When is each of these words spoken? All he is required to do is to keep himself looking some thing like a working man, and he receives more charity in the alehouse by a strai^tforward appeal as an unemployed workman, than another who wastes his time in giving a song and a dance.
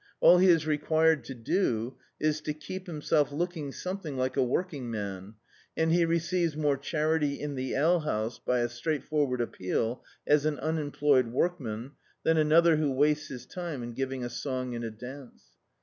All 0.19 0.39
he 0.39 0.47
is 0.49 0.65
required 0.65 1.23
to 1.25 1.35
do 1.35 1.95
is 2.19 2.41
to 2.41 2.55
keep 2.55 2.87
himself 2.87 3.31
looking 3.31 3.71
some 3.71 3.99
thing 3.99 4.17
like 4.17 4.35
a 4.35 4.41
working 4.41 4.89
man, 4.89 5.35
and 5.77 5.91
he 5.91 6.05
receives 6.05 6.57
more 6.57 6.75
charity 6.75 7.39
in 7.39 7.53
the 7.53 7.75
alehouse 7.75 8.39
by 8.39 8.61
a 8.61 8.67
strai^tforward 8.67 9.41
appeal 9.41 10.03
as 10.25 10.43
an 10.43 10.57
unemployed 10.57 11.27
workman, 11.27 11.91
than 12.23 12.37
another 12.37 12.77
who 12.77 12.89
wastes 12.91 13.27
his 13.27 13.45
time 13.45 13.83
in 13.83 13.93
giving 13.93 14.23
a 14.23 14.29
song 14.31 14.73
and 14.73 14.83
a 14.83 14.89
dance. 14.89 15.43